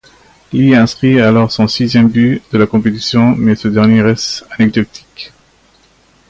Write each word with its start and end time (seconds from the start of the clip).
Li 0.51 0.73
inscrit 0.73 1.21
alors 1.21 1.51
son 1.51 1.67
sixième 1.67 2.09
but 2.09 2.41
de 2.51 2.57
la 2.57 2.65
compétition, 2.65 3.35
mais 3.35 3.55
ce 3.55 3.67
dernier 3.67 4.01
reste 4.01 4.47
anecdotique. 4.57 5.31